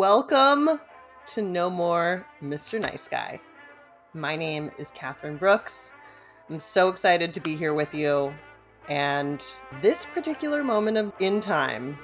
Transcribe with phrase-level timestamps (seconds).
[0.00, 0.80] Welcome
[1.26, 2.80] to No More Mr.
[2.80, 3.38] Nice Guy.
[4.14, 5.92] My name is Katherine Brooks.
[6.48, 8.32] I'm so excited to be here with you.
[8.88, 9.44] And
[9.82, 11.98] this particular moment of in time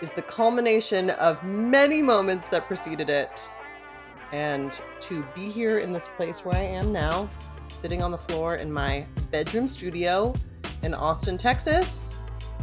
[0.00, 3.50] is the culmination of many moments that preceded it.
[4.30, 7.28] And to be here in this place where I am now,
[7.66, 10.32] sitting on the floor in my bedroom studio
[10.84, 12.18] in Austin, Texas,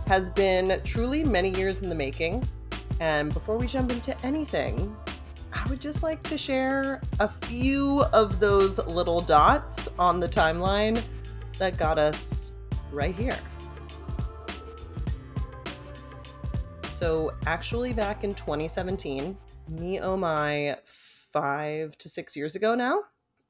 [0.08, 2.48] has been truly many years in the making.
[3.00, 4.96] And before we jump into anything,
[5.54, 11.02] I would just like to share a few of those little dots on the timeline
[11.58, 12.54] that got us
[12.92, 13.38] right here.
[16.88, 19.38] So, actually, back in 2017,
[19.70, 23.04] me oh my, five to six years ago now,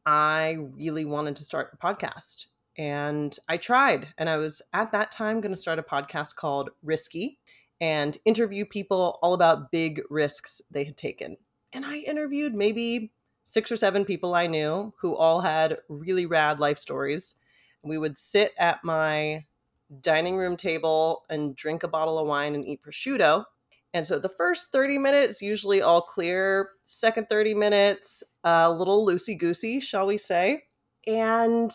[0.05, 2.45] I really wanted to start a podcast.
[2.77, 6.69] And I tried, and I was at that time going to start a podcast called
[6.83, 7.39] Risky
[7.81, 11.37] and interview people all about big risks they had taken.
[11.71, 13.11] And I interviewed maybe
[13.43, 17.35] six or seven people I knew who all had really rad life stories.
[17.83, 19.45] We would sit at my
[20.01, 23.45] dining room table and drink a bottle of wine and eat prosciutto.
[23.93, 26.71] And so the first 30 minutes, usually all clear.
[26.83, 30.65] Second 30 minutes, a little loosey goosey, shall we say.
[31.07, 31.71] And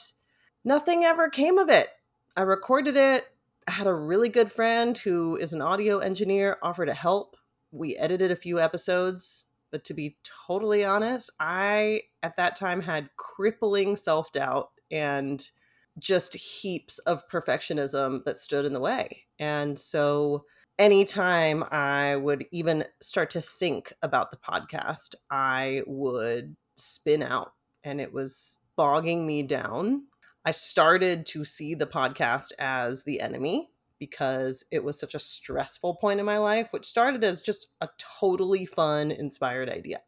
[0.64, 1.88] nothing ever came of it.
[2.36, 3.24] I recorded it,
[3.68, 7.36] had a really good friend who is an audio engineer offer to help.
[7.70, 13.10] We edited a few episodes, but to be totally honest, I at that time had
[13.16, 15.48] crippling self doubt and
[15.98, 19.22] just heaps of perfectionism that stood in the way.
[19.38, 20.44] And so
[20.78, 27.52] anytime I would even start to think about the podcast, I would spin out
[27.84, 30.04] and it was bogging me down
[30.44, 35.94] I started to see the podcast as the enemy because it was such a stressful
[35.94, 37.88] point in my life, which started as just a
[38.20, 40.02] totally fun, inspired idea.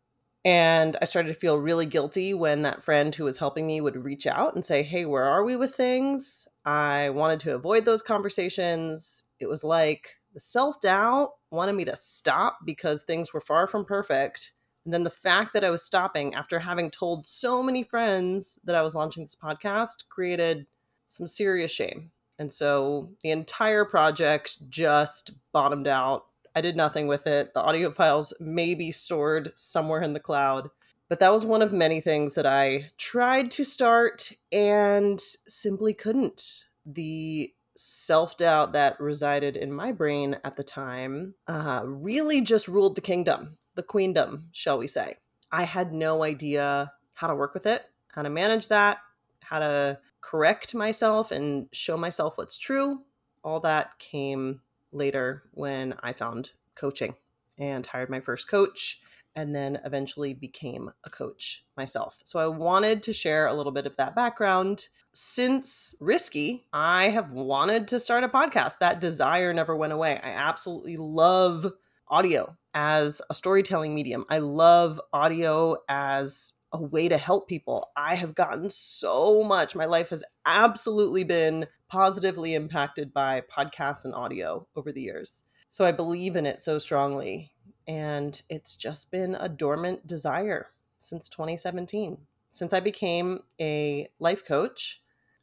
[0.45, 4.05] And I started to feel really guilty when that friend who was helping me would
[4.05, 6.47] reach out and say, Hey, where are we with things?
[6.65, 9.25] I wanted to avoid those conversations.
[9.41, 13.84] It was like the self doubt wanted me to stop because things were far from
[13.84, 14.53] perfect.
[14.86, 18.76] And then the fact that I was stopping after having told so many friends that
[18.76, 20.69] I was launching this podcast created
[21.08, 22.12] some serious shame.
[22.38, 26.26] And so the entire project just bottomed out.
[26.54, 27.52] I did nothing with it.
[27.52, 30.70] The audio files may be stored somewhere in the cloud.
[31.08, 36.64] But that was one of many things that I tried to start and simply couldn't.
[36.84, 42.94] The self doubt that resided in my brain at the time uh, really just ruled
[42.94, 45.16] the kingdom the queendom, shall we say.
[45.53, 48.98] I had no idea how to work with it, how to manage that,
[49.42, 53.03] how to correct myself and show myself what's true.
[53.44, 54.60] All that came
[54.91, 57.15] later when I found coaching
[57.59, 59.00] and hired my first coach
[59.36, 62.20] and then eventually became a coach myself.
[62.25, 64.88] So I wanted to share a little bit of that background.
[65.12, 68.78] Since Risky, I have wanted to start a podcast.
[68.78, 70.19] That desire never went away.
[70.22, 71.72] I absolutely love
[72.09, 74.26] audio as a storytelling medium.
[74.28, 77.88] I love audio as a way to help people.
[77.97, 79.75] I have gotten so much.
[79.75, 85.44] My life has absolutely been positively impacted by podcasts and audio over the years.
[85.70, 87.53] So I believe in it so strongly.
[87.88, 92.19] And it's just been a dormant desire since 2017.
[92.50, 95.00] Since I became a life coach,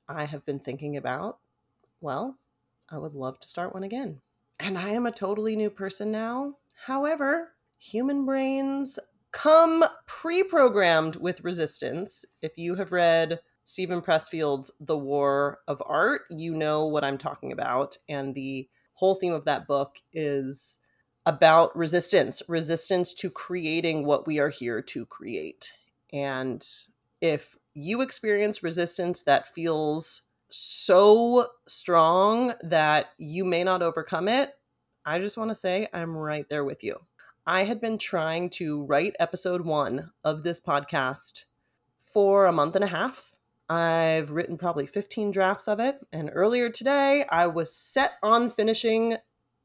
[0.07, 1.39] I have been thinking about,
[1.99, 2.37] well,
[2.89, 4.21] I would love to start one again.
[4.59, 6.57] And I am a totally new person now.
[6.85, 8.99] However, human brains
[9.31, 12.25] come pre programmed with resistance.
[12.41, 17.51] If you have read Steven Pressfield's The War of Art, you know what I'm talking
[17.51, 17.97] about.
[18.09, 20.79] And the whole theme of that book is
[21.25, 25.73] about resistance resistance to creating what we are here to create.
[26.11, 26.65] And
[27.21, 34.53] if you experience resistance that feels so strong that you may not overcome it,
[35.05, 36.95] I just want to say I'm right there with you.
[37.45, 41.43] I had been trying to write episode one of this podcast
[41.97, 43.33] for a month and a half.
[43.69, 45.97] I've written probably 15 drafts of it.
[46.13, 49.17] And earlier today, I was set on finishing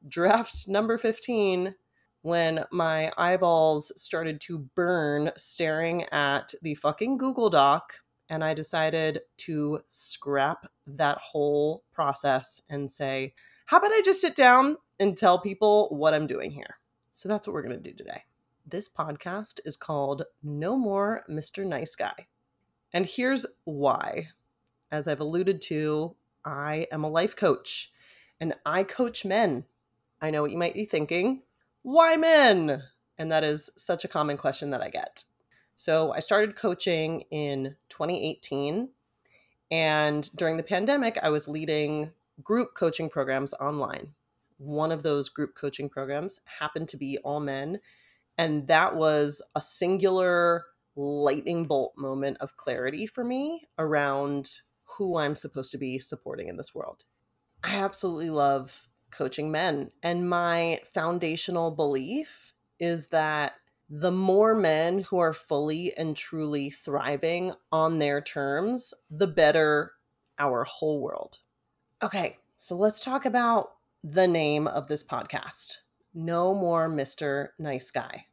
[0.08, 1.76] draft number 15
[2.22, 8.00] when my eyeballs started to burn staring at the fucking Google Doc.
[8.28, 13.34] And I decided to scrap that whole process and say,
[13.66, 16.78] how about I just sit down and tell people what I'm doing here?
[17.12, 18.24] So that's what we're going to do today.
[18.66, 21.64] This podcast is called No More Mr.
[21.66, 22.26] Nice Guy.
[22.92, 24.28] And here's why.
[24.90, 26.14] As I've alluded to,
[26.44, 27.92] I am a life coach
[28.40, 29.64] and I coach men.
[30.20, 31.42] I know what you might be thinking.
[31.82, 32.82] Why men?
[33.16, 35.24] And that is such a common question that I get.
[35.76, 38.90] So I started coaching in 2018.
[39.70, 42.12] And during the pandemic, I was leading
[42.42, 44.14] group coaching programs online.
[44.58, 47.80] One of those group coaching programs happened to be all men.
[48.36, 50.66] And that was a singular
[50.96, 54.50] lightning bolt moment of clarity for me around
[54.96, 57.04] who I'm supposed to be supporting in this world.
[57.62, 59.90] I absolutely love coaching men.
[60.02, 63.54] And my foundational belief is that
[63.90, 69.92] the more men who are fully and truly thriving on their terms, the better
[70.38, 71.38] our whole world.
[72.02, 73.70] Okay, so let's talk about
[74.04, 75.78] the name of this podcast
[76.14, 77.48] No More Mr.
[77.58, 78.26] Nice Guy.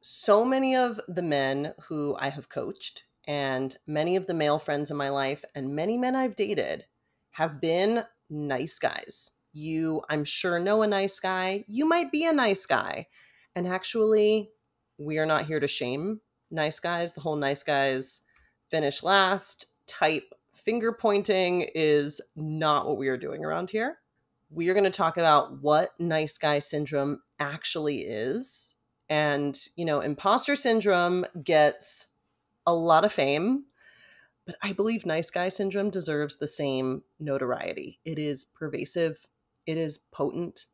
[0.00, 4.90] So many of the men who I have coached, and many of the male friends
[4.90, 6.86] in my life, and many men I've dated
[7.32, 9.30] have been nice guys.
[9.52, 11.64] You, I'm sure, know a nice guy.
[11.68, 13.06] You might be a nice guy.
[13.54, 14.50] And actually,
[14.98, 16.20] we are not here to shame
[16.50, 17.12] nice guys.
[17.12, 18.22] The whole nice guys
[18.70, 23.98] finish last type finger pointing is not what we are doing around here.
[24.50, 28.74] We are going to talk about what nice guy syndrome actually is.
[29.08, 32.08] And, you know, imposter syndrome gets
[32.66, 33.64] a lot of fame,
[34.46, 38.00] but I believe nice guy syndrome deserves the same notoriety.
[38.04, 39.26] It is pervasive,
[39.66, 40.66] it is potent,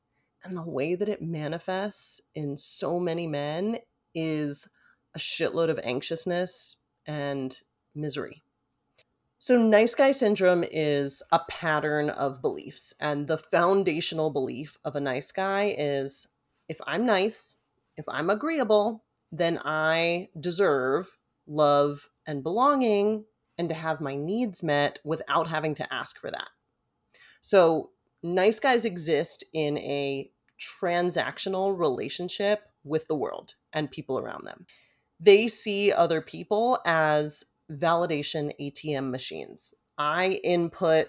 [0.42, 3.78] and the way that it manifests in so many men
[4.14, 4.68] is
[5.14, 6.76] a shitload of anxiousness
[7.06, 7.60] and
[7.94, 8.42] misery.
[9.38, 12.94] So, nice guy syndrome is a pattern of beliefs.
[13.00, 16.28] And the foundational belief of a nice guy is
[16.68, 17.56] if I'm nice,
[17.96, 21.16] if I'm agreeable, then I deserve
[21.46, 23.24] love and belonging
[23.58, 26.48] and to have my needs met without having to ask for that.
[27.40, 27.90] So,
[28.22, 34.66] nice guys exist in a transactional relationship with the world and people around them.
[35.20, 39.74] They see other people as validation ATM machines.
[39.98, 41.08] I input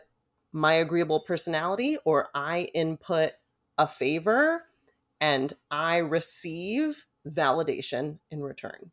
[0.51, 3.31] my agreeable personality or I input
[3.77, 4.63] a favor
[5.19, 8.91] and I receive validation in return.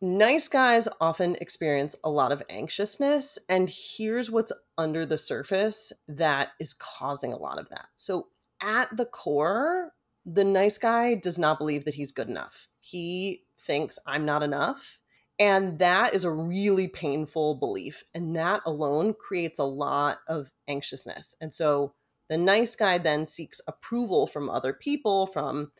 [0.00, 6.50] Nice guys often experience a lot of anxiousness, and here's what's under the surface that
[6.60, 7.86] is causing a lot of that.
[7.94, 8.28] So,
[8.60, 9.92] at the core,
[10.26, 12.68] the nice guy does not believe that he's good enough.
[12.78, 14.98] He thinks I'm not enough.
[15.38, 18.04] And that is a really painful belief.
[18.14, 21.34] And that alone creates a lot of anxiousness.
[21.40, 21.94] And so
[22.28, 25.72] the nice guy then seeks approval from other people, from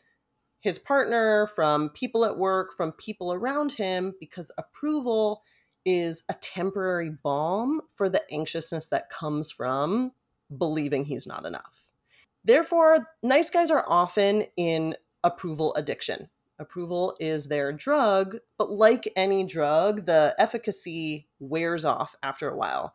[0.61, 5.41] his partner, from people at work, from people around him, because approval
[5.85, 10.11] is a temporary balm for the anxiousness that comes from
[10.55, 11.89] believing he's not enough.
[12.43, 16.29] Therefore, nice guys are often in approval addiction.
[16.59, 22.93] Approval is their drug, but like any drug, the efficacy wears off after a while.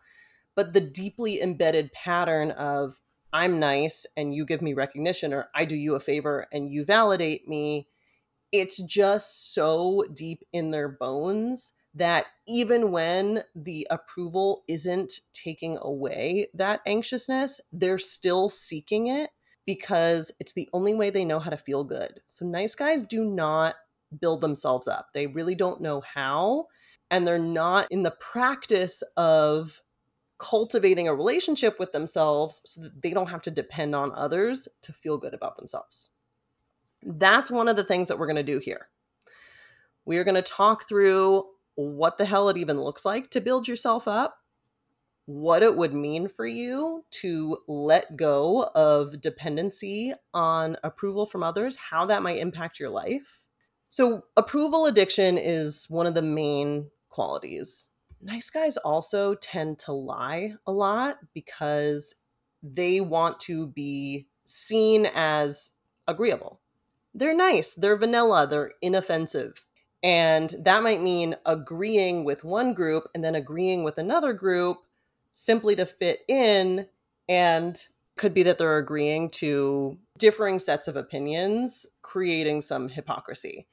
[0.54, 2.98] But the deeply embedded pattern of
[3.32, 6.84] I'm nice and you give me recognition, or I do you a favor and you
[6.84, 7.88] validate me,
[8.50, 16.48] it's just so deep in their bones that even when the approval isn't taking away
[16.54, 19.30] that anxiousness, they're still seeking it
[19.66, 22.20] because it's the only way they know how to feel good.
[22.26, 23.76] So nice guys do not
[24.20, 25.08] build themselves up.
[25.14, 26.66] They really don't know how
[27.10, 29.80] and they're not in the practice of
[30.38, 34.92] cultivating a relationship with themselves so that they don't have to depend on others to
[34.92, 36.10] feel good about themselves.
[37.02, 38.88] That's one of the things that we're going to do here.
[40.04, 41.44] We are going to talk through
[41.74, 44.38] what the hell it even looks like to build yourself up
[45.32, 51.76] what it would mean for you to let go of dependency on approval from others,
[51.76, 53.44] how that might impact your life.
[53.88, 57.88] So, approval addiction is one of the main qualities.
[58.20, 62.14] Nice guys also tend to lie a lot because
[62.62, 65.72] they want to be seen as
[66.06, 66.60] agreeable.
[67.14, 69.64] They're nice, they're vanilla, they're inoffensive.
[70.02, 74.78] And that might mean agreeing with one group and then agreeing with another group
[75.32, 76.86] simply to fit in
[77.28, 77.86] and
[78.16, 83.66] could be that they're agreeing to differing sets of opinions, creating some hypocrisy.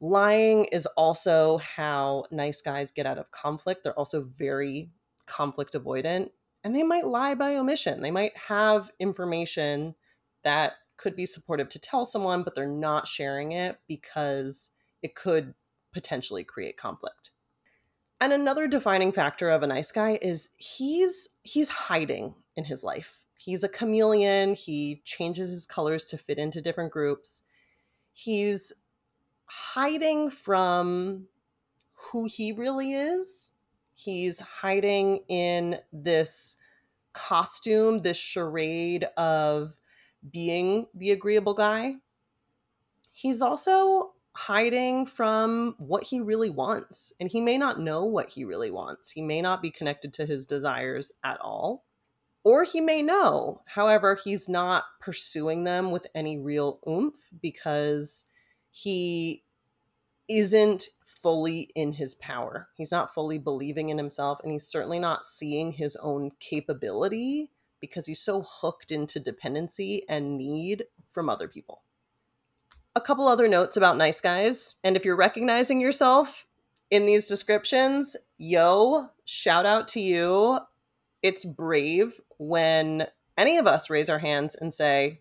[0.00, 3.82] Lying is also how nice guys get out of conflict.
[3.82, 4.90] They're also very
[5.26, 6.30] conflict avoidant
[6.64, 8.02] and they might lie by omission.
[8.02, 9.94] They might have information
[10.44, 14.70] that could be supportive to tell someone, but they're not sharing it because
[15.02, 15.54] it could
[15.92, 17.30] potentially create conflict.
[18.20, 23.18] And another defining factor of a nice guy is he's he's hiding in his life.
[23.36, 27.44] He's a chameleon, he changes his colors to fit into different groups.
[28.12, 28.72] he's
[29.46, 31.26] hiding from
[31.94, 33.54] who he really is.
[33.94, 36.56] He's hiding in this
[37.12, 39.78] costume, this charade of
[40.28, 41.94] being the agreeable guy.
[43.12, 47.12] He's also hiding from what he really wants.
[47.18, 49.10] And he may not know what he really wants.
[49.10, 51.84] He may not be connected to his desires at all.
[52.44, 53.62] Or he may know.
[53.66, 58.26] However, he's not pursuing them with any real oomph because
[58.70, 59.42] he
[60.28, 62.68] isn't fully in his power.
[62.76, 68.06] He's not fully believing in himself, and he's certainly not seeing his own capability because
[68.06, 71.82] he's so hooked into dependency and need from other people.
[72.98, 76.48] A couple other notes about nice guys, and if you're recognizing yourself
[76.90, 80.58] in these descriptions, yo, shout out to you.
[81.22, 85.20] It's brave when any of us raise our hands and say,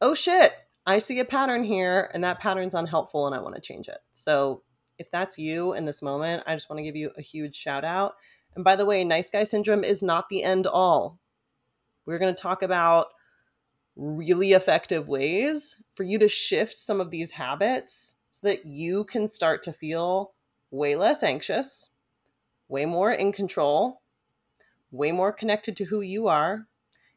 [0.00, 0.50] oh shit,
[0.84, 3.98] I see a pattern here and that pattern's unhelpful and I want to change it.
[4.10, 4.64] So
[4.98, 7.84] if that's you in this moment, I just want to give you a huge shout
[7.84, 8.14] out.
[8.56, 11.20] And by the way, nice guy syndrome is not the end all.
[12.04, 13.06] We're going to talk about
[13.96, 19.28] really effective ways for you to shift some of these habits so that you can
[19.28, 20.32] start to feel
[20.70, 21.90] way less anxious,
[22.68, 24.00] way more in control,
[24.90, 26.66] way more connected to who you are,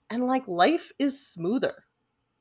[0.10, 1.86] and like life is smoother.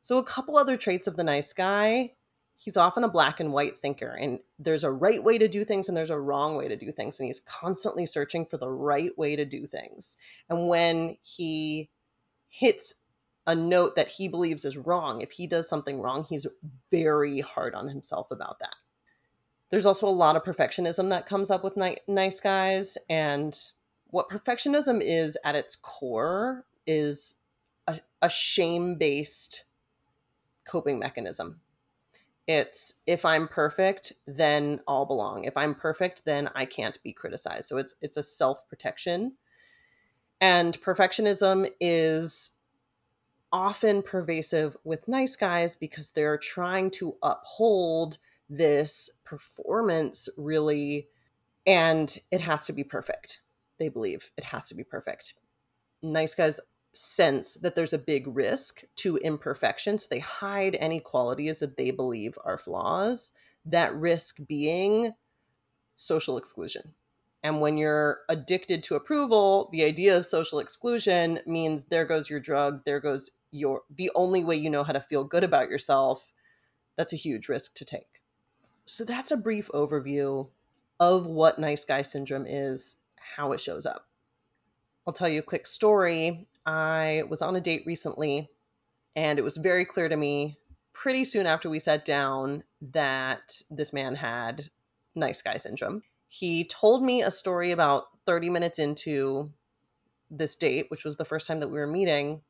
[0.02, 2.12] So, a couple other traits of the nice guy
[2.56, 5.88] he's often a black and white thinker, and there's a right way to do things
[5.88, 7.18] and there's a wrong way to do things.
[7.18, 10.16] And he's constantly searching for the right way to do things.
[10.48, 11.90] And when he
[12.48, 12.94] hits
[13.46, 16.46] a note that he believes is wrong, if he does something wrong, he's
[16.90, 18.74] very hard on himself about that.
[19.70, 22.96] There's also a lot of perfectionism that comes up with ni- nice guys.
[23.08, 23.58] And
[24.06, 27.40] what perfectionism is at its core is
[27.86, 29.64] a, a shame based
[30.64, 31.60] coping mechanism.
[32.46, 35.44] It's if I'm perfect, then I'll belong.
[35.44, 37.68] If I'm perfect, then I can't be criticized.
[37.68, 39.32] So it's it's a self-protection.
[40.40, 42.58] And perfectionism is
[43.54, 48.18] often pervasive with nice guys because they're trying to uphold
[48.50, 51.06] this performance really
[51.64, 53.40] and it has to be perfect.
[53.78, 55.34] They believe it has to be perfect.
[56.02, 56.60] Nice guys
[56.92, 60.00] sense that there's a big risk to imperfection.
[60.00, 63.30] So they hide any qualities that they believe are flaws,
[63.64, 65.12] that risk being
[65.94, 66.94] social exclusion.
[67.44, 72.40] And when you're addicted to approval, the idea of social exclusion means there goes your
[72.40, 76.32] drug, there goes your the only way you know how to feel good about yourself.
[76.96, 78.20] That's a huge risk to take.
[78.84, 80.48] So that's a brief overview
[81.00, 82.96] of what nice guy syndrome is,
[83.36, 84.08] how it shows up.
[85.06, 88.50] I'll tell you a quick story I was on a date recently,
[89.14, 90.58] and it was very clear to me
[90.92, 94.70] pretty soon after we sat down that this man had
[95.14, 96.02] nice guy syndrome.
[96.28, 99.52] He told me a story about 30 minutes into
[100.30, 102.42] this date, which was the first time that we were meeting,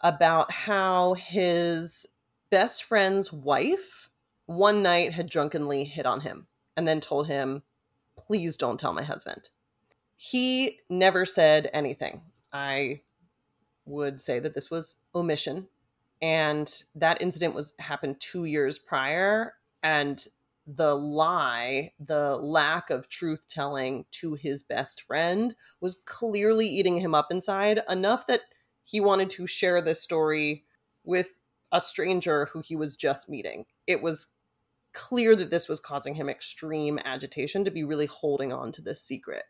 [0.00, 2.06] about how his
[2.50, 4.08] best friend's wife
[4.46, 7.62] one night had drunkenly hit on him and then told him,
[8.16, 9.50] Please don't tell my husband.
[10.16, 12.22] He never said anything.
[12.52, 13.02] I
[13.84, 15.68] would say that this was omission
[16.20, 20.26] and that incident was happened 2 years prior and
[20.66, 27.14] the lie, the lack of truth telling to his best friend was clearly eating him
[27.14, 28.42] up inside enough that
[28.88, 30.64] he wanted to share this story
[31.04, 31.38] with
[31.72, 33.66] a stranger who he was just meeting.
[33.86, 34.28] It was
[34.92, 39.02] clear that this was causing him extreme agitation to be really holding on to this
[39.02, 39.44] secret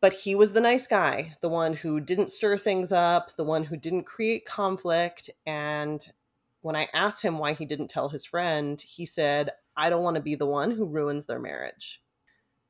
[0.00, 3.64] but he was the nice guy, the one who didn't stir things up, the one
[3.64, 5.30] who didn't create conflict.
[5.46, 6.06] And
[6.60, 10.16] when I asked him why he didn't tell his friend, he said, I don't want
[10.16, 12.02] to be the one who ruins their marriage.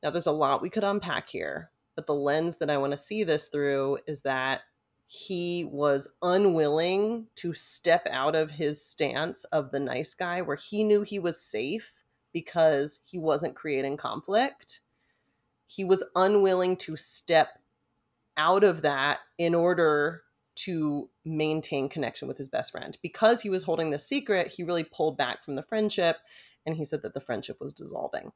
[0.03, 2.97] Now, there's a lot we could unpack here, but the lens that I want to
[2.97, 4.63] see this through is that
[5.07, 10.83] he was unwilling to step out of his stance of the nice guy where he
[10.83, 14.81] knew he was safe because he wasn't creating conflict
[15.67, 17.59] he was unwilling to step
[18.37, 20.23] out of that in order
[20.55, 22.97] to maintain connection with his best friend.
[23.03, 26.19] Because he was holding the secret, he really pulled back from the friendship
[26.65, 28.33] and he said that the friendship was dissolving.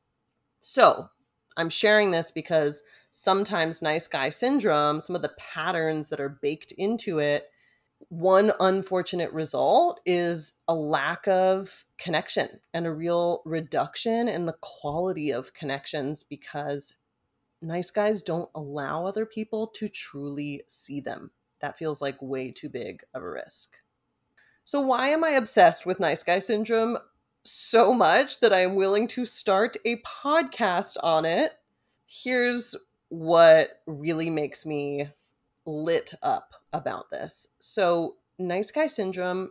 [0.59, 1.09] So,
[1.57, 6.73] I'm sharing this because sometimes nice guy syndrome, some of the patterns that are baked
[6.73, 7.50] into it,
[8.09, 15.31] one unfortunate result is a lack of connection and a real reduction in the quality
[15.31, 16.95] of connections because
[17.61, 21.31] nice guys don't allow other people to truly see them.
[21.61, 23.75] That feels like way too big of a risk.
[24.64, 26.97] So, why am I obsessed with nice guy syndrome?
[27.45, 31.52] so much that I am willing to start a podcast on it.
[32.07, 32.76] Here's
[33.11, 35.11] what really makes me
[35.67, 37.49] lit up about this.
[37.59, 39.50] So, nice guy syndrome,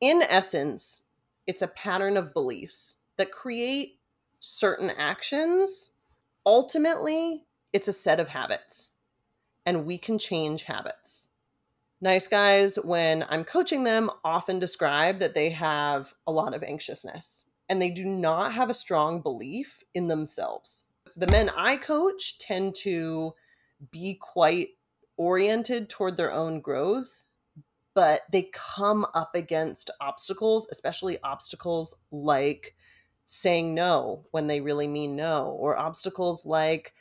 [0.00, 1.02] in essence,
[1.46, 3.98] it's a pattern of beliefs that create
[4.40, 5.94] certain actions.
[6.44, 8.96] Ultimately, it's a set of habits,
[9.64, 11.28] and we can change habits.
[12.00, 17.50] Nice guys, when I'm coaching them, often describe that they have a lot of anxiousness
[17.68, 20.87] and they do not have a strong belief in themselves.
[21.18, 23.34] The men I coach tend to
[23.90, 24.68] be quite
[25.16, 27.24] oriented toward their own growth,
[27.92, 32.76] but they come up against obstacles, especially obstacles like
[33.24, 36.94] saying no when they really mean no, or obstacles like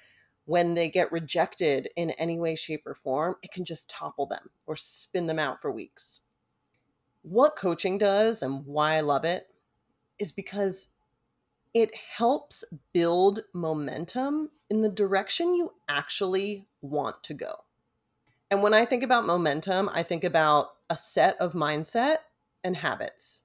[0.46, 4.50] when they get rejected in any way, shape, or form, it can just topple them
[4.66, 6.22] or spin them out for weeks.
[7.22, 9.54] What coaching does and why I love it
[10.18, 10.94] is because
[11.82, 17.66] it helps build momentum in the direction you actually want to go.
[18.50, 22.18] And when I think about momentum, I think about a set of mindset
[22.64, 23.44] and habits.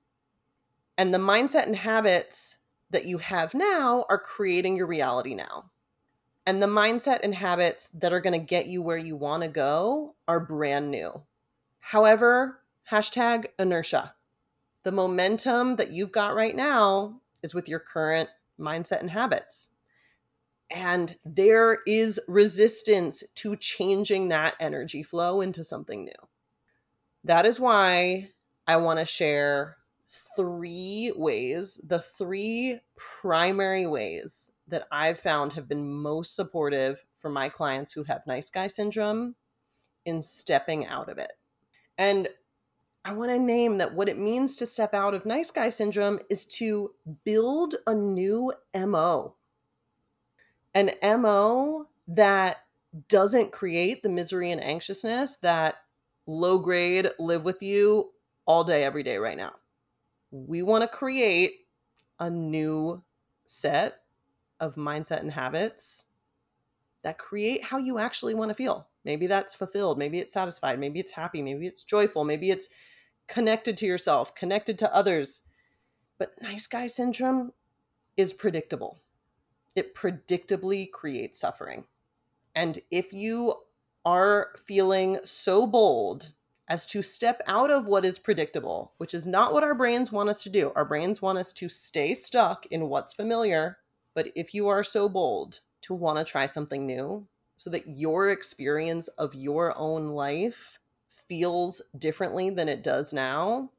[0.96, 2.58] And the mindset and habits
[2.90, 5.70] that you have now are creating your reality now.
[6.46, 9.48] And the mindset and habits that are going to get you where you want to
[9.48, 11.22] go are brand new.
[11.80, 12.60] However,
[12.90, 14.14] hashtag inertia.
[14.84, 19.72] The momentum that you've got right now is with your current mindset and habits
[20.72, 26.28] and there is resistance to changing that energy flow into something new.
[27.24, 28.30] That is why
[28.66, 29.76] I want to share
[30.34, 37.48] three ways, the three primary ways that I've found have been most supportive for my
[37.48, 39.36] clients who have nice guy syndrome
[40.04, 41.32] in stepping out of it.
[41.98, 42.28] And
[43.04, 46.20] I want to name that what it means to step out of nice guy syndrome
[46.30, 46.92] is to
[47.24, 49.34] build a new MO
[50.74, 52.58] an MO that
[53.08, 55.76] doesn't create the misery and anxiousness that
[56.26, 58.12] low grade live with you
[58.46, 59.52] all day, every day, right now.
[60.30, 61.66] We want to create
[62.18, 63.02] a new
[63.44, 64.00] set
[64.60, 66.04] of mindset and habits
[67.02, 68.88] that create how you actually want to feel.
[69.04, 72.68] Maybe that's fulfilled, maybe it's satisfied, maybe it's happy, maybe it's joyful, maybe it's
[73.28, 75.42] connected to yourself, connected to others.
[76.18, 77.52] But nice guy syndrome
[78.16, 79.02] is predictable
[79.74, 81.84] it predictably creates suffering.
[82.54, 83.54] And if you
[84.04, 86.32] are feeling so bold
[86.68, 90.28] as to step out of what is predictable, which is not what our brains want
[90.28, 93.78] us to do, our brains want us to stay stuck in what's familiar.
[94.14, 98.30] But if you are so bold to want to try something new so that your
[98.30, 100.78] experience of your own life
[101.28, 103.70] feels differently than it does now,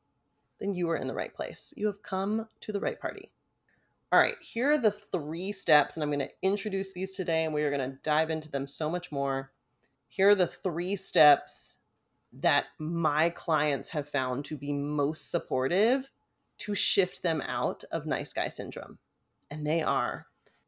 [0.60, 1.74] then you are in the right place.
[1.76, 3.32] You have come to the right party.
[4.12, 7.54] All right, here are the three steps, and I'm going to introduce these today, and
[7.54, 9.52] we are going to dive into them so much more.
[10.08, 11.80] Here are the three steps
[12.32, 16.12] that my clients have found to be most supportive
[16.60, 19.00] to shift them out of nice guy syndrome.
[19.50, 20.28] And they are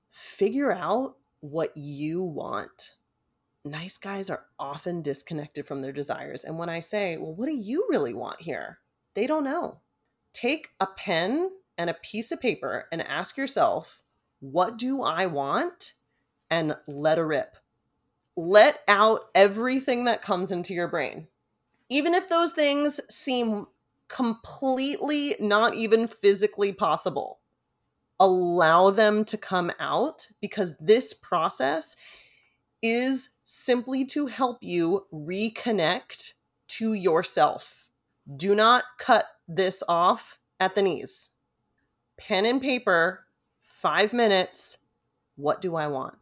[0.09, 2.95] figure out what you want.
[3.67, 6.43] Nice guys are often disconnected from their desires.
[6.43, 8.77] And when I say, well, what do you really want here?
[9.15, 9.79] They don't know.
[10.33, 14.03] Take a pen and a piece of paper and ask yourself,
[14.39, 15.93] what do I want?
[16.51, 17.57] And let a rip.
[18.35, 21.27] Let out everything that comes into your brain.
[21.89, 23.65] Even if those things seem
[24.07, 27.39] completely not even physically possible,
[28.19, 31.95] allow them to come out because this process
[32.83, 36.33] is simply to help you reconnect
[36.67, 37.87] to yourself.
[38.35, 41.29] Do not cut this off at the knees
[42.17, 43.25] pen and paper,
[43.61, 44.79] five minutes.
[45.35, 46.15] What do I want?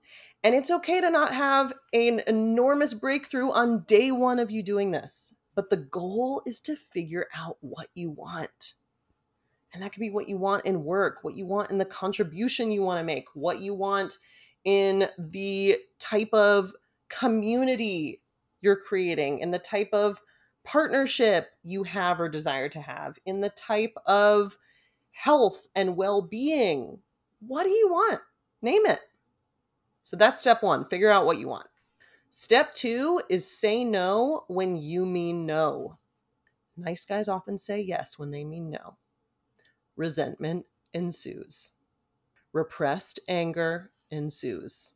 [0.43, 4.91] And it's okay to not have an enormous breakthrough on day one of you doing
[4.91, 5.37] this.
[5.55, 8.73] But the goal is to figure out what you want.
[9.71, 12.71] And that could be what you want in work, what you want in the contribution
[12.71, 14.17] you want to make, what you want
[14.65, 16.73] in the type of
[17.17, 18.21] community
[18.61, 20.21] you're creating, in the type of
[20.63, 24.57] partnership you have or desire to have, in the type of
[25.11, 26.99] health and well being.
[27.39, 28.21] What do you want?
[28.61, 29.01] Name it.
[30.01, 31.67] So that's step one figure out what you want.
[32.29, 35.97] Step two is say no when you mean no.
[36.75, 38.97] Nice guys often say yes when they mean no.
[39.95, 41.73] Resentment ensues.
[42.51, 44.95] Repressed anger ensues.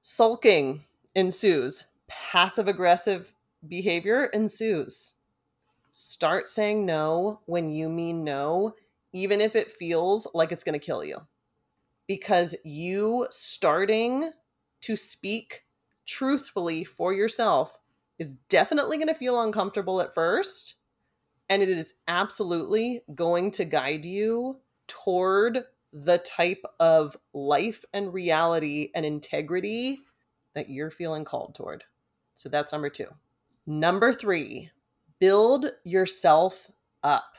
[0.00, 0.84] Sulking
[1.18, 1.84] ensues.
[2.06, 3.34] Passive aggressive
[3.66, 5.14] behavior ensues.
[5.92, 8.74] Start saying no when you mean no
[9.12, 11.22] even if it feels like it's going to kill you.
[12.06, 14.32] Because you starting
[14.82, 15.64] to speak
[16.06, 17.78] truthfully for yourself
[18.18, 20.76] is definitely going to feel uncomfortable at first.
[21.48, 28.90] And it is absolutely going to guide you toward the type of life and reality
[28.94, 30.00] and integrity
[30.58, 31.84] that you're feeling called toward.
[32.34, 33.06] So that's number two.
[33.66, 34.70] Number three,
[35.18, 36.70] build yourself
[37.02, 37.36] up.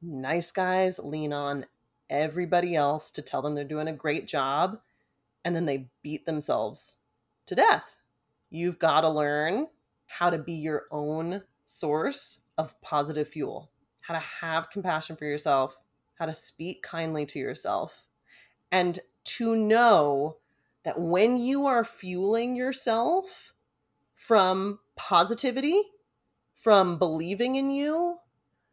[0.00, 1.66] Nice guys lean on
[2.08, 4.80] everybody else to tell them they're doing a great job,
[5.44, 6.98] and then they beat themselves
[7.46, 7.98] to death.
[8.48, 9.68] You've got to learn
[10.06, 13.70] how to be your own source of positive fuel,
[14.02, 15.80] how to have compassion for yourself,
[16.14, 18.06] how to speak kindly to yourself,
[18.72, 20.36] and to know
[20.84, 23.52] that when you are fueling yourself
[24.14, 25.82] from positivity,
[26.56, 28.18] from believing in you,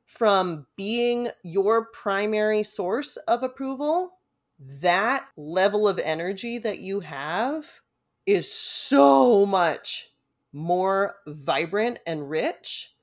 [0.06, 4.20] from being your primary source of approval,
[4.60, 7.82] that level of energy that you have
[8.26, 10.12] is so much
[10.52, 12.96] more vibrant and rich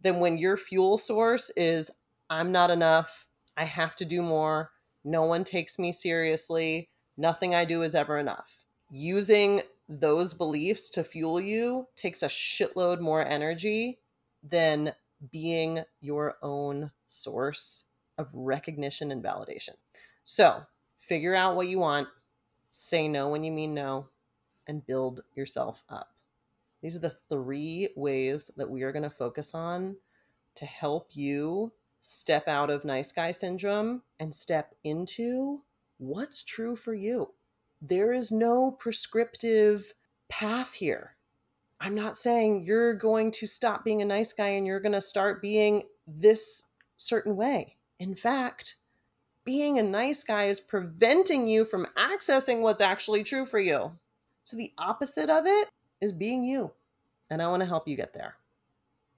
[0.00, 1.90] than when your fuel source is
[2.30, 4.72] I'm not enough, I have to do more.
[5.04, 6.88] No one takes me seriously.
[7.16, 8.58] Nothing I do is ever enough.
[8.90, 13.98] Using those beliefs to fuel you takes a shitload more energy
[14.42, 14.94] than
[15.30, 19.74] being your own source of recognition and validation.
[20.22, 22.08] So, figure out what you want,
[22.70, 24.08] say no when you mean no,
[24.66, 26.14] and build yourself up.
[26.82, 29.96] These are the three ways that we are going to focus on
[30.56, 35.62] to help you step out of nice guy syndrome and step into
[36.06, 37.32] what's true for you.
[37.80, 39.94] There is no prescriptive
[40.28, 41.16] path here.
[41.80, 45.02] I'm not saying you're going to stop being a nice guy and you're going to
[45.02, 47.76] start being this certain way.
[47.98, 48.76] In fact,
[49.44, 53.98] being a nice guy is preventing you from accessing what's actually true for you.
[54.42, 55.68] So the opposite of it
[56.00, 56.72] is being you.
[57.28, 58.36] And I want to help you get there.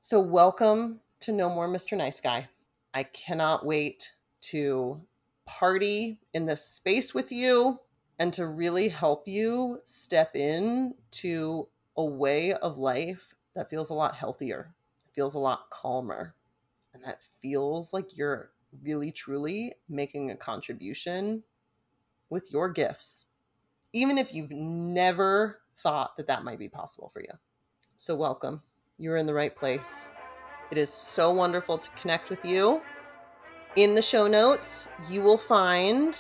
[0.01, 1.97] So, welcome to No More Mr.
[1.97, 2.49] Nice Guy.
[2.95, 5.01] I cannot wait to
[5.47, 7.81] party in this space with you
[8.19, 13.95] and to really help you step in to a way of life that feels a
[13.95, 14.75] lot healthier,
[15.15, 16.35] feels a lot calmer,
[16.93, 18.51] and that feels like you're
[18.83, 21.43] really truly making a contribution
[22.29, 23.27] with your gifts,
[23.93, 27.33] even if you've never thought that that might be possible for you.
[27.97, 28.63] So, welcome.
[28.99, 30.13] You're in the right place.
[30.71, 32.83] It is so wonderful to connect with you.
[33.77, 36.19] In the show notes, you will find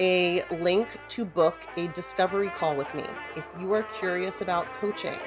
[0.00, 3.04] a link to book a discovery call with me.
[3.36, 5.18] If you are curious about coaching,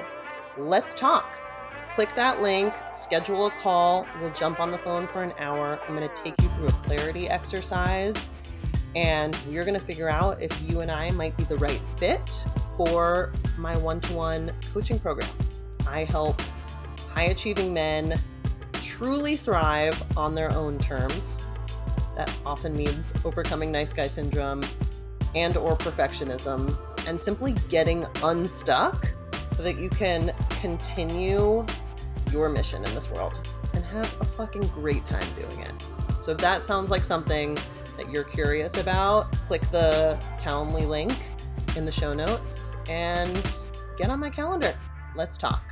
[0.58, 1.40] let's talk.
[1.94, 4.08] Click that link, schedule a call.
[4.20, 5.80] We'll jump on the phone for an hour.
[5.88, 8.32] I'm going to take you through a clarity exercise,
[8.96, 12.44] and we're going to figure out if you and I might be the right fit
[12.76, 15.30] for my one to one coaching program.
[15.88, 16.42] I help
[17.14, 18.20] high achieving men
[18.74, 21.40] truly thrive on their own terms.
[22.18, 24.64] That often means overcoming nice guy syndrome
[25.36, 26.76] and or perfectionism
[27.08, 29.14] and simply getting unstuck
[29.52, 31.64] so that you can continue
[32.32, 35.74] your mission in this world and have a fucking great time doing it.
[36.20, 37.56] So if that sounds like something
[37.98, 41.14] that you're curious about, click the Calendly link
[41.76, 43.32] in the show notes and
[44.00, 44.74] get on my calendar.
[45.16, 45.64] Let's talk.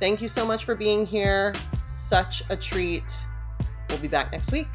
[0.00, 1.54] Thank you so much for being here.
[1.82, 3.10] Such a treat.
[3.88, 4.68] We'll be back next week.